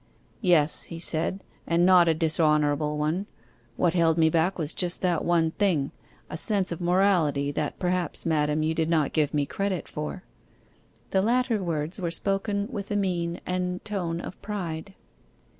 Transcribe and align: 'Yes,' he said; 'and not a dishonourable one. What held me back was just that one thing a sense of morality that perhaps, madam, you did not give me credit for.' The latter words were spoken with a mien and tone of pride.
'Yes,' 0.41 0.85
he 0.85 0.97
said; 0.99 1.43
'and 1.67 1.85
not 1.85 2.07
a 2.07 2.15
dishonourable 2.15 2.97
one. 2.97 3.27
What 3.77 3.93
held 3.93 4.17
me 4.17 4.31
back 4.31 4.57
was 4.57 4.73
just 4.73 5.03
that 5.03 5.23
one 5.23 5.51
thing 5.51 5.91
a 6.27 6.35
sense 6.37 6.71
of 6.71 6.81
morality 6.81 7.51
that 7.51 7.77
perhaps, 7.77 8.25
madam, 8.25 8.63
you 8.63 8.73
did 8.73 8.89
not 8.89 9.13
give 9.13 9.31
me 9.31 9.45
credit 9.45 9.87
for.' 9.87 10.23
The 11.11 11.21
latter 11.21 11.63
words 11.63 11.99
were 12.01 12.09
spoken 12.09 12.67
with 12.71 12.89
a 12.89 12.95
mien 12.95 13.41
and 13.45 13.85
tone 13.85 14.19
of 14.19 14.41
pride. 14.41 14.95